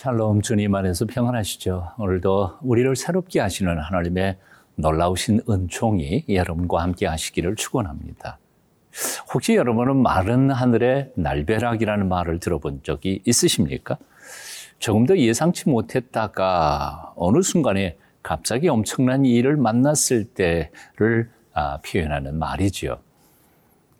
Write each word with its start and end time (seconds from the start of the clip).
샬롬 0.00 0.40
주님 0.40 0.74
안에서 0.74 1.04
평안하시죠. 1.04 1.90
오늘도 1.98 2.60
우리를 2.62 2.96
새롭게 2.96 3.38
하시는 3.38 3.78
하나님의 3.78 4.38
놀라우신 4.76 5.42
은총이 5.46 6.24
여러분과 6.26 6.82
함께 6.82 7.06
하시기를 7.06 7.54
축원합니다. 7.56 8.38
혹시 9.34 9.56
여러분은 9.56 9.98
마른 9.98 10.50
하늘의 10.50 11.12
날벼락이라는 11.16 12.08
말을 12.08 12.40
들어본 12.40 12.80
적이 12.82 13.20
있으십니까? 13.26 13.98
조금 14.78 15.04
더 15.04 15.18
예상치 15.18 15.68
못했다가 15.68 17.12
어느 17.14 17.42
순간에 17.42 17.98
갑자기 18.22 18.70
엄청난 18.70 19.26
일을 19.26 19.58
만났을 19.58 20.24
때를 20.24 21.28
아, 21.52 21.78
표현하는 21.84 22.38
말이지요. 22.38 22.96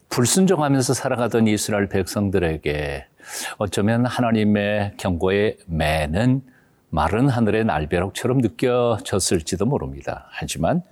불순종하면서 0.09 0.95
살아가던 0.95 1.47
이스라엘 1.47 1.91
백성들에게 1.91 3.10
어쩌면 3.59 4.07
하나님의 4.07 4.95
경고의 4.97 5.59
매는 5.67 6.43
마른 6.91 7.29
하늘의 7.29 7.65
날벼락처럼 7.65 8.39
느껴졌을지도 8.39 9.67
모릅니다. 9.67 10.27
하지만 10.31 10.83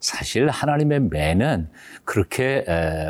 사실 0.00 0.50
하나님의 0.50 1.00
매는 1.00 1.70
그렇게 2.04 2.64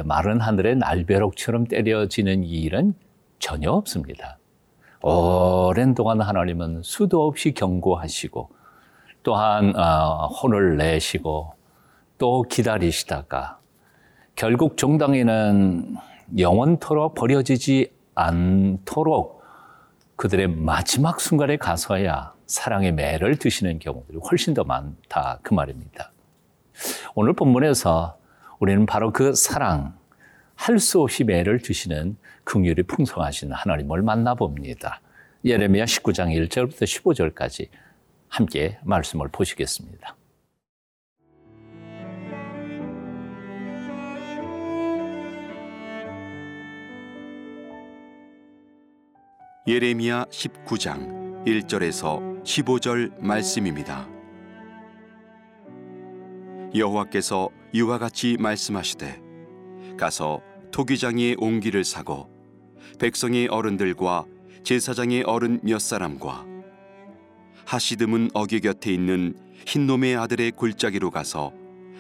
마른 0.05 0.41
하늘의 0.41 0.77
날벼락처럼 0.77 1.67
때려지는 1.67 2.45
일은 2.45 2.95
전혀 3.41 3.71
없습니다. 3.73 4.39
오랜 5.03 5.95
동안 5.95 6.21
하나님은 6.21 6.83
수도 6.83 7.27
없이 7.27 7.53
경고하시고 7.53 8.49
또한 9.23 9.75
어, 9.77 10.29
혼을 10.29 10.77
내시고 10.77 11.53
또 12.17 12.43
기다리시다가 12.43 13.59
결국 14.37 14.77
정당에는 14.77 15.97
영원토록 16.39 17.15
버려지지 17.15 17.91
않도록 18.15 19.43
그들의 20.17 20.49
마지막 20.49 21.21
순간에 21.21 21.57
가서야 21.57 22.35
사랑의 22.47 22.93
매를 22.93 23.37
드시는 23.37 23.79
경우들이 23.79 24.19
훨씬 24.31 24.55
더 24.55 24.65
많다 24.65 25.41
그 25.43 25.55
말입니다. 25.55 26.13
오늘 27.15 27.33
본문에서 27.33 28.19
우리는 28.59 28.87
바로 28.87 29.13
그 29.13 29.35
사랑, 29.35 29.95
할 30.55 30.79
수 30.79 31.03
없이 31.03 31.25
매를 31.25 31.61
드시는 31.61 32.17
긍휼이 32.45 32.85
풍성하신 32.85 33.53
하나님을 33.53 34.03
만나봅니다. 34.03 35.01
예레미야 35.45 35.85
19장 35.85 36.49
1절부터 36.49 36.85
15절까지 36.85 37.69
함께 38.29 38.79
말씀을 38.83 39.29
보시겠습니다. 39.29 40.17
예레미야 49.67 50.27
19장 50.27 51.43
1절에서 51.47 52.45
15절 52.45 53.19
말씀입니다. 53.19 54.07
여호와께서 56.75 57.49
이와 57.73 57.97
같이 57.97 58.37
말씀하시되 58.39 59.23
가서 59.97 60.43
토기장의 60.71 61.37
옹기를 61.39 61.83
사고 61.83 62.29
백성의 62.99 63.49
어른들과 63.49 64.27
제사장의 64.65 65.23
어른 65.23 65.61
몇 65.63 65.81
사람과 65.81 66.45
하시드문 67.65 68.33
어기 68.35 68.61
곁에 68.61 68.93
있는 68.93 69.35
흰놈의 69.67 70.17
아들의 70.17 70.51
골짜기로 70.51 71.11
가서 71.11 71.55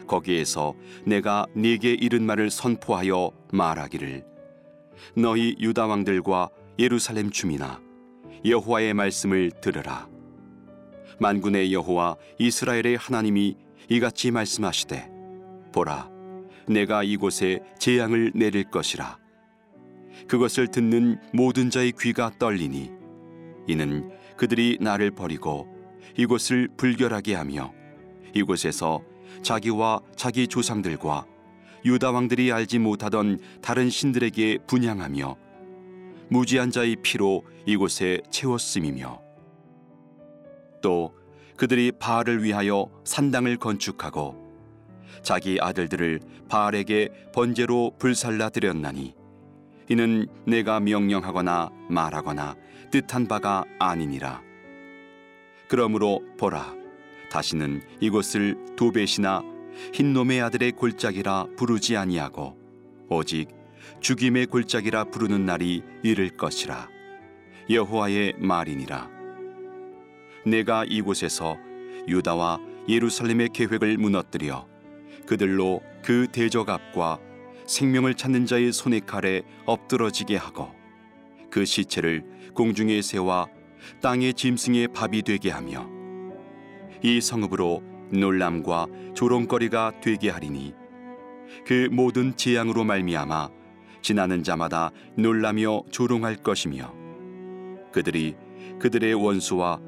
거기에서 0.06 0.74
내가 1.06 1.46
네게 1.54 1.92
이른 1.92 2.26
말을 2.26 2.50
선포하여 2.50 3.30
말하기를 3.52 4.22
너희 5.16 5.56
유다 5.58 5.86
왕들과 5.86 6.50
예루살렘 6.78 7.30
주민아 7.30 7.80
여호와의 8.44 8.94
말씀을 8.94 9.52
들으라. 9.60 10.08
만군의 11.20 11.72
여호와 11.72 12.16
이스라엘의 12.38 12.96
하나님이 12.96 13.56
이같이 13.88 14.32
말씀하시되 14.32 15.08
보라 15.72 16.10
내가 16.66 17.04
이곳에 17.04 17.60
재앙을 17.78 18.32
내릴 18.34 18.64
것이라. 18.64 19.18
그것을 20.26 20.68
듣는 20.68 21.20
모든 21.32 21.70
자의 21.70 21.92
귀가 21.92 22.30
떨리니 22.38 22.90
이는 23.68 24.10
그들이 24.36 24.78
나를 24.80 25.12
버리고 25.12 25.68
이곳을 26.16 26.68
불결하게 26.76 27.34
하며 27.34 27.72
이곳에서 28.34 29.02
자기와 29.42 30.00
자기 30.16 30.48
조상들과 30.48 31.26
유다 31.84 32.10
왕들이 32.10 32.50
알지 32.50 32.78
못하던 32.78 33.38
다른 33.60 33.90
신들에게 33.90 34.58
분양하며 34.66 35.43
무지한 36.28 36.70
자의 36.70 36.96
피로 36.96 37.44
이곳에 37.66 38.20
채웠음이며 38.30 39.20
또 40.82 41.14
그들이 41.56 41.92
바알을 41.92 42.42
위하여 42.42 42.90
산당을 43.04 43.56
건축하고 43.58 44.44
자기 45.22 45.58
아들들을 45.60 46.20
바알에게 46.48 47.30
번제로 47.32 47.92
불살라 47.98 48.50
드렸나니 48.50 49.14
이는 49.88 50.26
내가 50.46 50.80
명령하거나 50.80 51.70
말하거나 51.88 52.56
뜻한 52.90 53.26
바가 53.26 53.64
아니니라. 53.78 54.42
그러므로 55.68 56.22
보라 56.38 56.74
다시는 57.30 57.82
이곳을 58.00 58.56
도벳이나 58.76 59.42
흰놈의 59.92 60.40
아들의 60.40 60.72
골짜기라 60.72 61.46
부르지 61.56 61.96
아니하고 61.96 62.56
오직 63.08 63.48
죽임의 64.00 64.46
골짜기라 64.46 65.04
부르는 65.04 65.44
날이 65.46 65.82
이를 66.02 66.30
것이라. 66.30 66.88
여호와의 67.70 68.34
말이니라. 68.38 69.10
내가 70.46 70.84
이곳에서 70.84 71.56
유다와 72.06 72.58
예루살렘의 72.88 73.48
계획을 73.48 73.96
무너뜨려 73.96 74.68
그들로 75.26 75.80
그 76.02 76.26
대적압과 76.30 77.18
생명을 77.66 78.14
찾는 78.14 78.44
자의 78.44 78.72
손의 78.72 79.00
칼에 79.06 79.42
엎드러지게 79.64 80.36
하고 80.36 80.70
그 81.50 81.64
시체를 81.64 82.24
공중의 82.54 83.02
새와 83.02 83.46
땅의 84.02 84.34
짐승의 84.34 84.88
밥이 84.88 85.22
되게 85.22 85.50
하며 85.50 85.88
이 87.02 87.20
성읍으로 87.20 87.82
놀람과 88.10 88.86
조롱거리가 89.14 90.00
되게 90.02 90.28
하리니 90.28 90.74
그 91.66 91.88
모든 91.90 92.36
재앙으로 92.36 92.84
말미암아 92.84 93.48
지나는 94.04 94.42
자마다 94.42 94.90
놀라며 95.16 95.82
조롱할 95.90 96.36
것이며 96.36 96.92
그들이 97.90 98.36
그들의 98.78 99.14
원수와 99.14 99.80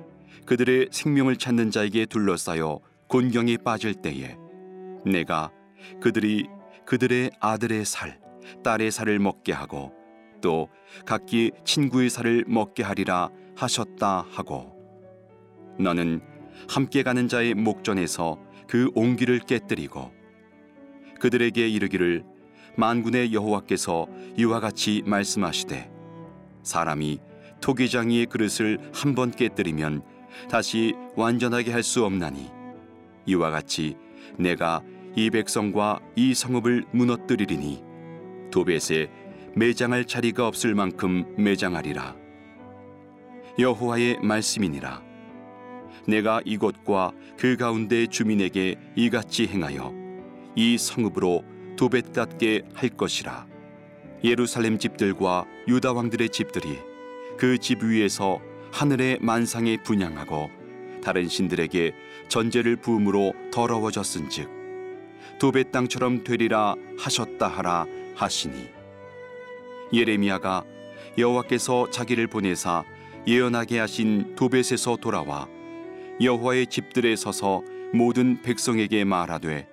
그들의 0.47 0.89
생명을 0.91 1.37
찾는 1.37 1.71
자에게 1.71 2.07
둘러싸여 2.07 2.81
곤경에 3.09 3.59
빠질 3.59 3.95
때에 3.95 4.37
내가 5.05 5.51
그들이 6.01 6.49
그들의 6.87 7.31
아들의 7.41 7.85
살, 7.85 8.19
딸의 8.65 8.91
살을 8.91 9.19
먹게 9.19 9.53
하고 9.53 9.93
또 10.41 10.71
각기 11.05 11.53
친구의 11.65 12.09
살을 12.09 12.45
먹게 12.49 12.85
하리라 12.85 13.29
하셨다 13.55 14.27
하고 14.31 14.73
너는 15.79 16.23
함께 16.71 17.03
가는 17.03 17.29
자의 17.29 17.53
목전에서 17.53 18.39
그 18.67 18.91
옹기를 18.95 19.41
깨뜨리고 19.41 20.11
그들에게 21.21 21.69
이르기를 21.69 22.25
만군의 22.77 23.33
여호와께서 23.33 24.07
이와 24.37 24.61
같이 24.61 25.03
말씀하시되 25.07 25.91
사람이 26.63 27.21
토기장이의 27.61 28.27
그릇을 28.27 28.79
한 28.93 29.15
번 29.15 29.31
깨뜨리면 29.31 30.03
다시 30.51 30.95
완전하게 31.17 31.73
할 31.73 31.83
수 31.83 32.05
없나니 32.05 32.51
이와 33.27 33.51
같이 33.51 33.97
내가 34.39 34.83
이 35.17 35.31
백성과 35.31 36.01
이 36.15 36.35
성읍을 36.35 36.87
무너뜨리리니 36.93 37.83
도벳에 38.51 39.09
매장할 39.55 40.05
자리가 40.05 40.47
없을 40.47 40.75
만큼 40.75 41.35
매장하리라. 41.39 42.15
여호와의 43.59 44.19
말씀이니라. 44.23 45.03
내가 46.07 46.43
이곳과 46.45 47.13
그 47.39 47.57
가운데 47.57 48.07
주민에게 48.07 48.77
이같이 48.95 49.47
행하여 49.47 49.95
이 50.55 50.77
성읍으로 50.77 51.43
도벳 51.77 52.13
같게 52.13 52.63
할 52.75 52.89
것이라. 52.89 53.47
예루살렘 54.25 54.79
집들과 54.79 55.45
유다 55.69 55.93
왕들의 55.93 56.31
집들이 56.31 56.79
그 57.37 57.59
집 57.59 57.83
위에서 57.83 58.41
하늘의 58.73 59.19
만상에 59.21 59.77
분양하고 59.83 60.51
다른 61.05 61.29
신들에게 61.29 61.93
전제를 62.29 62.77
부음으로 62.77 63.33
더러워졌은즉 63.53 64.51
도벳 65.39 65.71
땅처럼 65.71 66.25
되리라 66.25 66.75
하셨다 66.99 67.47
하라 67.47 67.87
하시니. 68.15 68.69
예레미야가 69.93 70.65
여호와께서 71.19 71.91
자기를 71.91 72.27
보내사 72.27 72.85
예언하게 73.27 73.79
하신 73.79 74.35
도벳에서 74.35 74.97
돌아와 74.97 75.47
여호와의 76.21 76.69
집들에 76.69 77.15
서서 77.17 77.63
모든 77.93 78.41
백성에게 78.43 79.05
말하되 79.05 79.69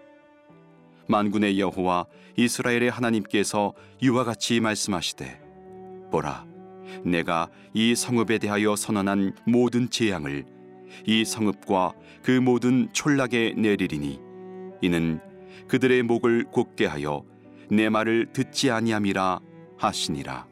만군의 1.14 1.60
여호와 1.60 2.08
이스라엘의 2.38 2.90
하나님께서 2.90 3.74
이와 4.02 4.24
같이 4.24 4.60
말씀하시되 4.60 5.40
보라 6.12 6.48
내가 7.06 7.50
이 7.76 7.94
성읍에 7.94 8.40
대하여 8.40 8.76
선언한 8.76 9.36
모든 9.46 9.92
재앙을 9.92 10.44
이 11.06 11.24
성읍과 11.24 11.94
그 12.24 12.32
모든 12.32 12.92
촌락에 12.94 13.54
내리리니 13.56 14.20
이는 14.82 15.20
그들의 15.68 16.02
목을 16.02 16.46
곧게 16.46 16.88
하여 16.88 17.24
내 17.70 17.90
말을 17.90 18.34
듣지 18.34 18.72
아니함이라 18.72 19.40
하시니라 19.78 20.48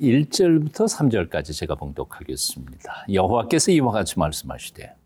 1절부터 0.00 0.88
3절까지 0.88 1.56
제가 1.56 1.74
봉독하겠습니다. 1.74 3.06
여호와께서 3.12 3.70
이와 3.72 3.92
같이 3.92 4.18
말씀하시되 4.18 5.01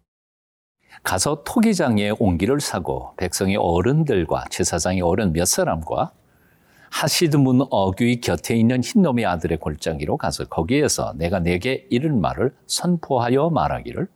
가서 1.02 1.43
토기장에 1.44 2.12
옹기를 2.19 2.60
사고 2.60 3.12
백성의 3.16 3.56
어른들과 3.56 4.44
제사장의 4.50 5.02
어른 5.02 5.32
몇 5.32 5.46
사람과 5.46 6.12
하시드문 6.90 7.66
어귀 7.70 8.20
곁에 8.20 8.56
있는 8.56 8.82
흰놈의 8.82 9.26
아들의 9.26 9.58
골짜기로 9.58 10.16
가서 10.16 10.44
거기에서 10.46 11.12
내가 11.16 11.40
내게 11.40 11.87
이른 11.90 12.20
말을 12.20 12.54
선포하여 12.66 13.50
말하기를 13.50 14.08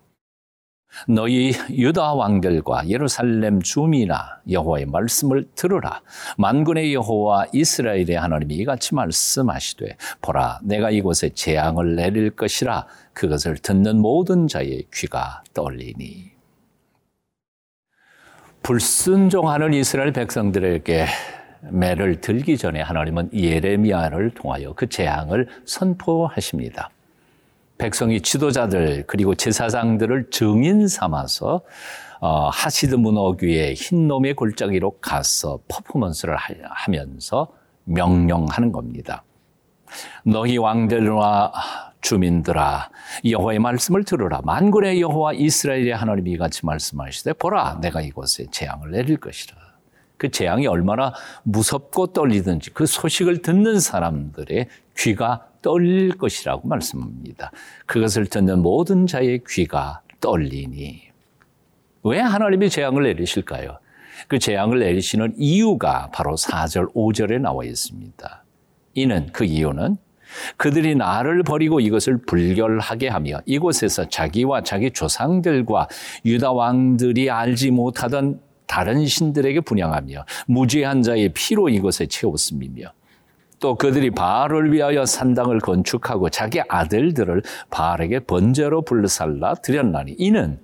너희 1.06 1.52
유다 1.70 2.14
왕들과 2.14 2.88
예루살렘 2.88 3.62
주민아 3.62 4.40
여호와의 4.50 4.86
말씀을 4.86 5.48
들으라. 5.54 6.02
만군의 6.36 6.94
여호와 6.94 7.46
이스라엘의 7.52 8.14
하나님이 8.18 8.56
이같이 8.56 8.94
말씀하시되 8.94 9.96
보라 10.20 10.60
내가 10.64 10.90
이곳에 10.90 11.30
재앙을 11.30 11.94
내릴 11.94 12.30
것이라. 12.30 12.86
그것을 13.12 13.58
듣는 13.58 14.00
모든 14.00 14.48
자의 14.48 14.84
귀가 14.92 15.42
떨리니 15.54 16.39
불순종하는 18.62 19.72
이스라엘 19.72 20.12
백성들에게 20.12 21.06
매를 21.70 22.20
들기 22.20 22.56
전에 22.56 22.80
하나님은 22.80 23.30
예레미야를 23.34 24.30
통하여 24.30 24.72
그 24.74 24.88
재앙을 24.88 25.48
선포하십니다. 25.64 26.90
백성이 27.78 28.20
지도자들 28.20 29.04
그리고 29.06 29.34
제사장들을 29.34 30.30
증인 30.30 30.86
삼아서 30.86 31.62
어, 32.20 32.50
하시드 32.50 32.94
문어귀의 32.96 33.74
흰놈의 33.74 34.34
골짜기로 34.34 34.98
가서 35.00 35.60
퍼포먼스를 35.68 36.36
하면서 36.36 37.48
명령하는 37.84 38.72
겁니다. 38.72 39.24
너희 40.22 40.58
왕들과 40.58 41.52
주민들아 42.00 42.90
여호와의 43.24 43.58
말씀을 43.58 44.04
들으라 44.04 44.40
만군의 44.44 45.00
여호와 45.00 45.34
이스라엘의 45.34 45.94
하나님이 45.94 46.36
같이 46.38 46.64
말씀하시되 46.64 47.34
보라 47.34 47.78
내가 47.80 48.00
이곳에 48.00 48.46
재앙을 48.50 48.90
내릴 48.90 49.16
것이라 49.18 49.56
그 50.20 50.30
재앙이 50.30 50.66
얼마나 50.66 51.14
무섭고 51.44 52.08
떨리든지 52.08 52.70
그 52.70 52.84
소식을 52.84 53.40
듣는 53.40 53.80
사람들의 53.80 54.68
귀가 54.98 55.46
떨릴 55.62 56.18
것이라고 56.18 56.68
말씀합니다. 56.68 57.50
그것을 57.86 58.26
듣는 58.26 58.60
모든 58.60 59.06
자의 59.06 59.40
귀가 59.48 60.02
떨리니 60.20 61.02
왜 62.02 62.20
하나님이 62.20 62.68
재앙을 62.68 63.04
내리실까요? 63.04 63.78
그 64.28 64.38
재앙을 64.38 64.80
내리시는 64.80 65.34
이유가 65.38 66.10
바로 66.12 66.36
4절, 66.36 66.92
5절에 66.94 67.40
나와 67.40 67.64
있습니다. 67.64 68.44
이는 68.94 69.30
그 69.32 69.44
이유는 69.44 69.96
그들이 70.56 70.94
나를 70.94 71.42
버리고 71.42 71.80
이것을 71.80 72.18
불결하게 72.26 73.08
하며 73.08 73.40
이곳에서 73.46 74.08
자기와 74.08 74.62
자기 74.62 74.90
조상들과 74.90 75.88
유다 76.24 76.52
왕들이 76.52 77.30
알지 77.30 77.70
못하던 77.70 78.40
다른 78.66 79.06
신들에게 79.06 79.60
분양하며 79.62 80.24
무죄한 80.46 81.02
자의 81.02 81.30
피로 81.30 81.68
이곳에 81.68 82.06
채웠음이며 82.06 82.92
또 83.58 83.74
그들이 83.74 84.10
바알을 84.10 84.72
위하여 84.72 85.04
산당을 85.04 85.58
건축하고 85.58 86.30
자기 86.30 86.60
아들들을 86.66 87.42
바알에게 87.70 88.20
번제로 88.20 88.82
불러살라 88.82 89.54
드렸나니 89.56 90.14
이는 90.18 90.58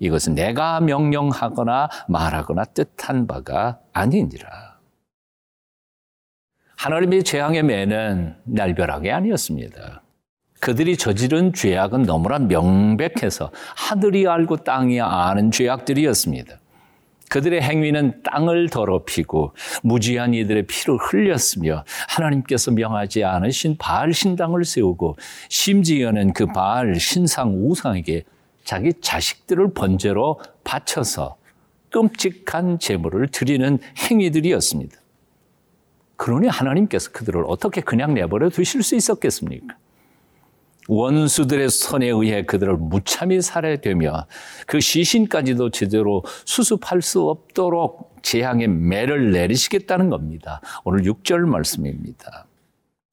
이것은 0.00 0.34
내가 0.34 0.80
명령하거나 0.80 1.88
말하거나 2.08 2.64
뜻한 2.64 3.26
바가 3.28 3.78
아니니라. 3.92 4.71
하나님의 6.82 7.22
재앙의 7.22 7.62
매는 7.62 8.34
날벼락이 8.42 9.08
아니었습니다. 9.08 10.02
그들이 10.58 10.96
저지른 10.96 11.52
죄악은 11.52 12.02
너무나 12.02 12.40
명백해서 12.40 13.52
하늘이 13.76 14.26
알고 14.26 14.56
땅이 14.64 15.00
아는 15.00 15.52
죄악들이었습니다. 15.52 16.58
그들의 17.30 17.62
행위는 17.62 18.24
땅을 18.24 18.68
더럽히고 18.70 19.54
무지한 19.84 20.34
이들의 20.34 20.66
피를 20.66 20.96
흘렸으며 20.96 21.84
하나님께서 22.08 22.72
명하지 22.72 23.22
않으신 23.22 23.76
바알 23.78 24.12
신당을 24.12 24.64
세우고 24.64 25.16
심지어는 25.50 26.32
그 26.32 26.46
바알 26.46 26.96
신상 26.98 27.54
우상에게 27.64 28.24
자기 28.64 28.92
자식들을 29.00 29.72
번제로 29.72 30.40
바쳐서 30.64 31.36
끔찍한 31.90 32.80
제물을 32.80 33.28
드리는 33.28 33.78
행위들이었습니다. 34.10 35.01
그러니 36.22 36.46
하나님께서 36.46 37.10
그들을 37.10 37.42
어떻게 37.48 37.80
그냥 37.80 38.14
내버려 38.14 38.48
두실 38.48 38.84
수 38.84 38.94
있었겠습니까? 38.94 39.76
원수들의 40.86 41.68
선에 41.68 42.06
의해 42.06 42.44
그들을 42.44 42.76
무참히 42.76 43.42
살해되며 43.42 44.26
그 44.68 44.78
시신까지도 44.78 45.70
제대로 45.70 46.22
수습할 46.44 47.02
수 47.02 47.28
없도록 47.28 48.14
재앙의 48.22 48.68
매를 48.68 49.32
내리시겠다는 49.32 50.10
겁니다. 50.10 50.60
오늘 50.84 51.02
6절 51.02 51.40
말씀입니다. 51.40 52.46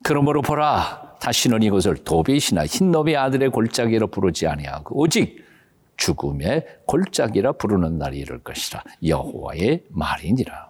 그러므로 0.04 0.44
보라 0.44 1.16
다시는 1.20 1.64
이것을 1.64 1.96
도벳이나 2.04 2.68
흰놈의 2.68 3.18
아들의 3.18 3.50
골짜기로 3.50 4.06
부르지 4.08 4.46
아니하고 4.46 5.02
오직 5.02 5.44
죽음의 5.98 6.64
골짜기라 6.86 7.54
부르는 7.54 7.98
날이 7.98 8.20
이를 8.20 8.38
것이라 8.44 8.84
여호와의 9.04 9.86
말이니라. 9.90 10.69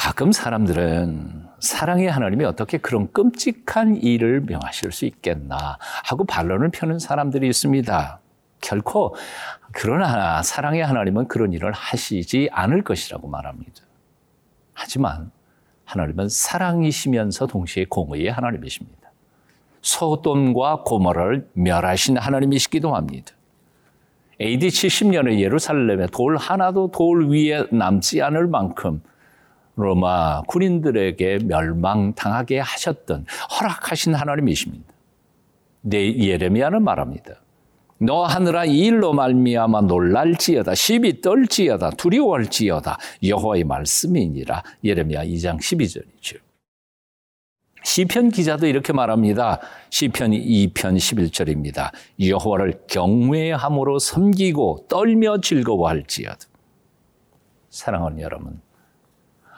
가끔 0.00 0.32
사람들은 0.32 1.44
사랑의 1.58 2.10
하나님이 2.10 2.46
어떻게 2.46 2.78
그런 2.78 3.12
끔찍한 3.12 3.96
일을 3.96 4.40
명하실 4.40 4.92
수 4.92 5.04
있겠나 5.04 5.76
하고 6.06 6.24
반론을 6.24 6.70
펴는 6.70 6.98
사람들이 6.98 7.46
있습니다. 7.46 8.18
결코 8.62 9.14
그러나 9.72 10.42
사랑의 10.42 10.82
하나님은 10.82 11.28
그런 11.28 11.52
일을 11.52 11.72
하시지 11.72 12.48
않을 12.50 12.82
것이라고 12.82 13.28
말합니다. 13.28 13.82
하지만 14.72 15.30
하나님은 15.84 16.30
사랑이시면서 16.30 17.46
동시에 17.46 17.84
공의의 17.84 18.32
하나님이십니다. 18.32 19.12
소돔과 19.82 20.84
고모라를 20.84 21.46
멸하신 21.52 22.16
하나님이시기도 22.16 22.96
합니다. 22.96 23.34
AD 24.40 24.66
70년에 24.66 25.40
예루살렘에 25.40 26.06
돌 26.06 26.38
하나도 26.38 26.90
돌 26.90 27.28
위에 27.28 27.66
남지 27.70 28.22
않을 28.22 28.46
만큼 28.46 29.02
로마 29.80 30.42
군인들에게 30.42 31.40
멸망당하게 31.44 32.60
하셨던 32.60 33.26
허락하신 33.58 34.14
하나님이십니다. 34.14 34.92
네, 35.82 36.16
예레미야는 36.16 36.82
말합니다. 36.82 37.34
너 37.98 38.24
하늘아 38.24 38.64
이 38.64 38.78
일로 38.78 39.12
말미암아 39.12 39.82
놀랄지어다 39.82 40.74
시비 40.74 41.20
떨지어다 41.20 41.90
두려워할지어다 41.90 42.96
여호와의 43.22 43.64
말씀이니라 43.64 44.62
예레미야 44.82 45.24
2장 45.26 45.58
12절이죠. 45.58 46.38
시편 47.82 48.30
기자도 48.30 48.66
이렇게 48.66 48.92
말합니다. 48.92 49.60
시편 49.90 50.32
2편 50.32 50.96
11절입니다. 50.96 51.90
여호와를 52.20 52.82
경외함으로 52.88 53.98
섬기고 53.98 54.86
떨며 54.88 55.40
즐거워할지어다. 55.40 56.46
사랑하는 57.70 58.20
여러분, 58.20 58.60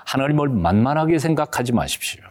하나님을 0.07 0.49
만만하게 0.49 1.19
생각하지 1.19 1.73
마십시오. 1.73 2.23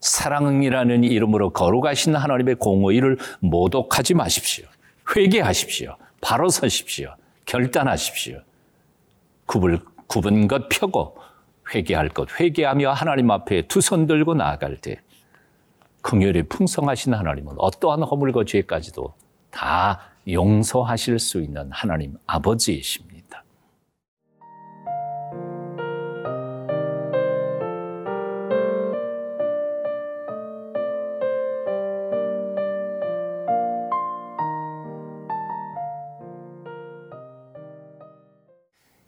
사랑이라는 0.00 1.04
이름으로 1.04 1.50
거룩하신 1.50 2.14
하나님의 2.16 2.56
공의를 2.56 3.18
모독하지 3.40 4.14
마십시오. 4.14 4.66
회개하십시오. 5.14 5.96
바로 6.20 6.48
서십시오. 6.48 7.14
결단하십시오. 7.44 8.40
구분, 9.46 9.78
구분 10.06 10.48
것 10.48 10.68
펴고 10.68 11.16
회개할 11.74 12.08
것 12.10 12.28
회개하며 12.38 12.92
하나님 12.92 13.30
앞에 13.30 13.62
두 13.62 13.80
손 13.80 14.06
들고 14.06 14.34
나아갈 14.34 14.76
때 14.76 15.00
긍휼이 16.02 16.44
풍성하신 16.44 17.14
하나님은 17.14 17.54
어떠한 17.58 18.02
허물과 18.02 18.44
죄까지도 18.46 19.14
다 19.50 20.00
용서하실 20.28 21.18
수 21.18 21.40
있는 21.40 21.68
하나님 21.72 22.16
아버지이십니다. 22.26 23.15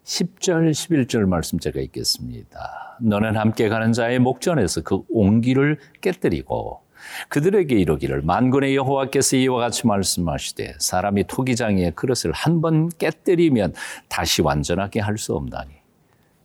10절, 0.09 0.71
11절 0.71 1.27
말씀 1.27 1.59
제가 1.59 1.81
읽겠습니다. 1.81 2.97
너는 2.99 3.37
함께 3.37 3.69
가는 3.69 3.93
자의 3.93 4.19
목전에서 4.19 4.81
그 4.81 5.03
옹기를 5.11 5.79
깨뜨리고 6.01 6.81
그들에게 7.29 7.75
이르기를 7.77 8.23
만군의 8.23 8.75
여호와께서 8.75 9.37
이와 9.37 9.61
같이 9.61 9.87
말씀하시되 9.87 10.77
사람이 10.79 11.25
토기장의 11.27 11.93
그릇을 11.95 12.33
한 12.33 12.63
번 12.63 12.89
깨뜨리면 12.89 13.75
다시 14.09 14.41
완전하게 14.41 15.01
할 15.01 15.19
수 15.19 15.35
없나니 15.37 15.73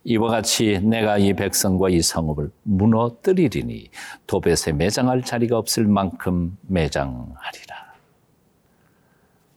이와 0.04 0.28
같이 0.28 0.80
내가 0.82 1.16
이 1.16 1.32
백성과 1.32 1.88
이 1.88 2.02
성읍을 2.02 2.50
무너뜨리리니 2.64 3.88
도벳에 4.26 4.72
매장할 4.74 5.22
자리가 5.22 5.56
없을 5.56 5.86
만큼 5.86 6.58
매장하리라. 6.66 7.94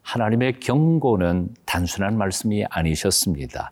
하나님의 0.03 0.61
경고는 0.61 1.49
단순한 1.65 2.17
말씀이 2.17 2.63
아니셨습니다. 2.69 3.69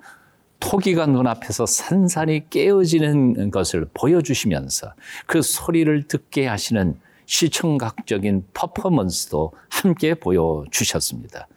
토기가 0.66 1.06
눈앞에서 1.06 1.68
산산이 1.68 2.50
깨어지는 2.50 3.52
것을 3.52 3.88
보여주시면서 3.94 4.94
그 5.28 5.44
소리를 5.44 6.08
듣게 6.08 6.48
하시는 6.48 7.00
시청각적인 7.28 8.48
퍼포먼스도 8.54 9.54
함께 9.70 10.16
보여주셨습니다. 10.16 11.48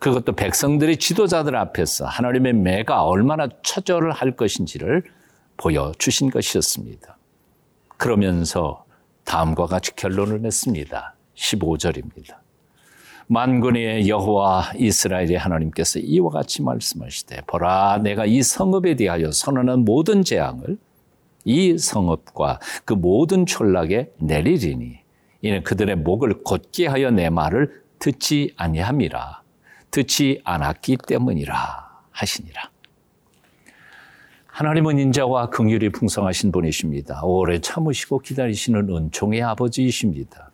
그것도 0.00 0.32
백성들의 0.32 0.96
지도자들 0.96 1.54
앞에서 1.54 2.06
하나님의 2.06 2.54
매가 2.54 3.04
얼마나 3.04 3.48
처절을 3.62 4.10
할 4.10 4.34
것인지를 4.34 5.04
보여주신 5.56 6.30
것이었습니다. 6.30 7.16
그러면서 7.96 8.84
다음과 9.24 9.66
같이 9.66 9.94
결론을 9.94 10.42
냈습니다. 10.42 11.14
15절입니다. 11.36 12.41
만군의 13.32 14.10
여호와 14.10 14.72
이스라엘의 14.76 15.38
하나님께서 15.38 15.98
이와 16.00 16.28
같이 16.28 16.62
말씀하시되 16.62 17.40
보라 17.46 18.00
내가 18.02 18.26
이 18.26 18.42
성읍에 18.42 18.96
대하여 18.96 19.32
선언한 19.32 19.86
모든 19.86 20.22
재앙을 20.22 20.76
이 21.46 21.78
성읍과 21.78 22.60
그 22.84 22.92
모든 22.92 23.46
촌락에 23.46 24.10
내리리니 24.18 24.98
이는 25.40 25.62
그들의 25.62 25.96
목을 25.96 26.42
곧게 26.44 26.86
하여 26.86 27.10
내 27.10 27.30
말을 27.30 27.82
듣지 27.98 28.52
아니함이라 28.56 29.40
듣지 29.90 30.42
않았기 30.44 30.98
때문이라 31.06 31.56
하시니라. 32.10 32.70
하나님은 34.46 34.98
인자와 34.98 35.48
긍휼이 35.48 35.88
풍성하신 35.88 36.52
분이십니다. 36.52 37.22
오래 37.24 37.58
참으시고 37.58 38.18
기다리시는 38.18 38.90
은총의 38.90 39.42
아버지이십니다. 39.42 40.50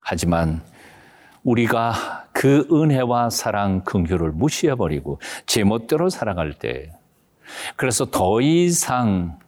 하지만 0.00 0.62
우리가 1.42 2.28
그 2.32 2.66
은혜와 2.70 3.30
사랑, 3.30 3.82
긍휼을 3.84 4.32
무시해 4.32 4.74
버리고 4.74 5.20
제 5.46 5.64
멋대로 5.64 6.08
살아갈 6.08 6.52
때, 6.52 6.92
그래서 7.76 8.06
더 8.06 8.40
이상 8.40 9.38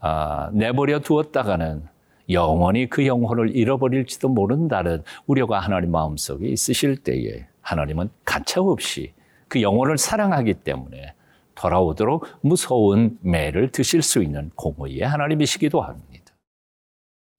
아, 0.00 0.50
내버려 0.52 1.00
두었다가는 1.00 1.82
영원히 2.30 2.88
그 2.88 3.06
영혼을 3.06 3.54
잃어버릴지도 3.54 4.28
모른다는 4.28 5.02
우려가 5.26 5.60
하나님 5.60 5.92
마음속에 5.92 6.46
있으실 6.48 6.96
때에 6.96 7.46
하나님은 7.62 8.10
가차없이 8.24 9.12
그 9.48 9.62
영혼을 9.62 9.98
사랑하기 9.98 10.54
때문에 10.54 11.14
돌아오도록 11.54 12.26
무서운 12.40 13.18
매를 13.22 13.70
드실 13.70 14.02
수 14.02 14.22
있는 14.22 14.50
공의의 14.56 15.02
하나님이시기도 15.02 15.80
합니다. 15.80 16.34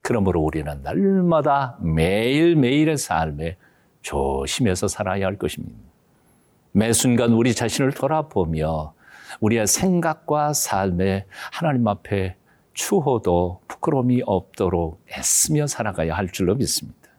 그러므로 0.02 0.42
우리는 0.42 0.82
날마다 0.84 1.78
매일매일의 1.82 2.98
삶에 2.98 3.58
조심해서 4.06 4.88
살아야 4.88 5.26
할 5.26 5.38
것입니다. 5.38 5.76
매 6.72 6.94
순간 6.94 7.32
우리 7.34 7.56
자신을 7.56 7.92
돌아보며 7.92 8.94
우리의 9.40 9.66
생각과 9.66 10.54
삶에 10.54 11.26
하나님 11.52 11.88
앞에 11.88 12.36
추호도 12.74 13.62
부끄러움이 13.68 14.22
없도록 14.26 15.04
애쓰며 15.12 15.66
살아가야 15.66 16.16
할 16.16 16.30
줄로 16.30 16.54
믿습니다. 16.56 17.10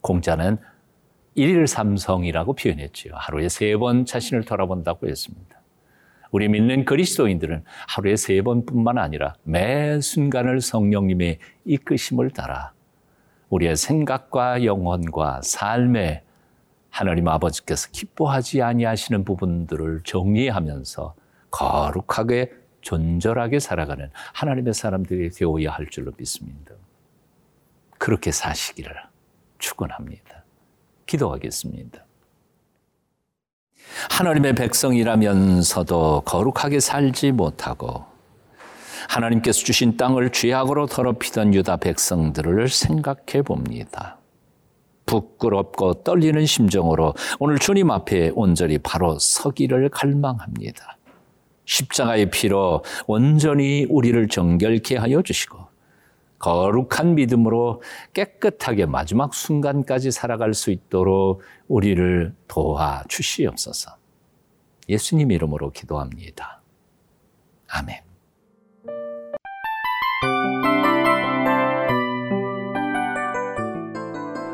공자는 0.00 0.58
일일 1.36 1.68
삼성이라고 1.68 2.54
표현했지요. 2.54 3.12
하루에 3.14 3.48
세 3.48 3.76
번 3.76 4.04
자신을 4.04 4.44
돌아본다고 4.44 5.06
했습니다. 5.08 5.56
우리 6.32 6.48
믿는 6.48 6.84
그리스도인들은 6.84 7.62
하루에 7.86 8.16
세 8.16 8.42
번뿐만 8.42 8.98
아니라 8.98 9.34
매 9.44 10.00
순간을 10.00 10.60
성령님의 10.60 11.38
이끄심을 11.64 12.30
따라 12.30 12.72
우리의 13.50 13.76
생각과 13.76 14.64
영혼과 14.64 15.40
삶에 15.42 16.22
하나님 16.90 17.28
아버지께서 17.28 17.88
기뻐하지 17.92 18.62
아니하시는 18.62 19.24
부분들을 19.24 20.02
정리하면서 20.04 21.14
거룩하게 21.50 22.52
존절하게 22.80 23.58
살아가는 23.58 24.10
하나님의 24.34 24.74
사람들이 24.74 25.30
되어야 25.30 25.70
할 25.70 25.88
줄로 25.88 26.12
믿습니다. 26.16 26.74
그렇게 27.98 28.30
사시기를 28.30 28.94
축원합니다. 29.58 30.44
기도하겠습니다. 31.06 32.04
하나님의 34.10 34.54
백성이라면서도 34.54 36.22
거룩하게 36.24 36.80
살지 36.80 37.32
못하고 37.32 38.07
하나님께서 39.08 39.64
주신 39.64 39.96
땅을 39.96 40.30
죄악으로 40.30 40.86
더럽히던 40.86 41.54
유다 41.54 41.78
백성들을 41.78 42.68
생각해 42.68 43.42
봅니다. 43.44 44.18
부끄럽고 45.06 46.04
떨리는 46.04 46.44
심정으로 46.44 47.14
오늘 47.38 47.58
주님 47.58 47.90
앞에 47.90 48.32
온전히 48.34 48.78
바로 48.78 49.18
서기를 49.18 49.88
갈망합니다. 49.88 50.98
십자가의 51.64 52.30
피로 52.30 52.84
온전히 53.06 53.86
우리를 53.88 54.28
정결케 54.28 54.96
하여 54.96 55.22
주시고 55.22 55.66
거룩한 56.38 57.14
믿음으로 57.14 57.82
깨끗하게 58.12 58.86
마지막 58.86 59.34
순간까지 59.34 60.10
살아갈 60.10 60.54
수 60.54 60.70
있도록 60.70 61.42
우리를 61.66 62.34
도와 62.46 63.02
주시옵소서. 63.08 63.96
예수님 64.88 65.32
이름으로 65.32 65.72
기도합니다. 65.72 66.62
아멘. 67.68 68.07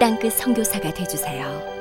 땅끝 0.00 0.32
성교사가 0.32 0.92
되주세요 0.92 1.73